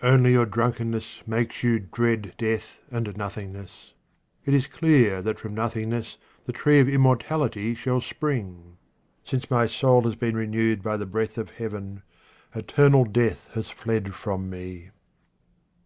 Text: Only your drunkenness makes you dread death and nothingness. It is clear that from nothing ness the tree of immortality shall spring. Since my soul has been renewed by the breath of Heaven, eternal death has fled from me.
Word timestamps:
Only 0.00 0.32
your 0.32 0.46
drunkenness 0.46 1.20
makes 1.26 1.62
you 1.62 1.78
dread 1.78 2.32
death 2.38 2.78
and 2.90 3.14
nothingness. 3.18 3.92
It 4.46 4.54
is 4.54 4.66
clear 4.66 5.20
that 5.20 5.38
from 5.38 5.54
nothing 5.54 5.90
ness 5.90 6.16
the 6.46 6.54
tree 6.54 6.80
of 6.80 6.88
immortality 6.88 7.74
shall 7.74 8.00
spring. 8.00 8.78
Since 9.24 9.50
my 9.50 9.66
soul 9.66 10.04
has 10.04 10.16
been 10.16 10.38
renewed 10.38 10.82
by 10.82 10.96
the 10.96 11.04
breath 11.04 11.36
of 11.36 11.50
Heaven, 11.50 12.02
eternal 12.54 13.04
death 13.04 13.50
has 13.52 13.68
fled 13.68 14.14
from 14.14 14.48
me. 14.48 14.88